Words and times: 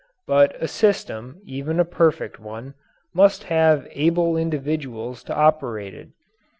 But 0.25 0.55
a 0.59 0.67
system, 0.67 1.39
even 1.45 1.79
a 1.79 1.85
perfect 1.85 2.39
one, 2.39 2.73
must 3.13 3.43
have 3.43 3.87
able 3.91 4.35
individuals 4.35 5.21
to 5.25 5.35
operate 5.37 5.93
it. 5.93 6.09